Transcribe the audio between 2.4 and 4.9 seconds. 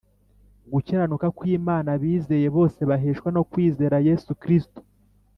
bose baheshwa no kwizera Yesu Kristo,